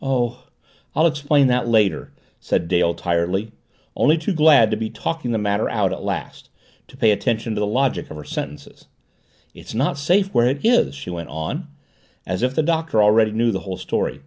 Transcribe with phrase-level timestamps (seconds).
[0.00, 0.46] "Oh,
[0.94, 3.50] I'll explain that later," said Dale tiredly,
[3.96, 6.50] only too glad to be talking the matter out at last,
[6.86, 8.86] to pay attention to the logic of her sentences.
[9.54, 11.66] "It's not safe where it is," she went on,
[12.28, 14.20] as if the Doctor already knew the whole story.